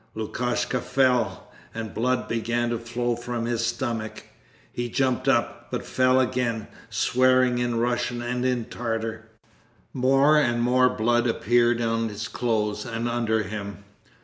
[0.15, 4.23] Lukashka fell, and blood began to flow from his stomach.
[4.71, 9.29] He jumped up, but fell again, swearing in Russian and in Tartar.
[9.93, 13.83] More and more blood appeared on his clothes and under him.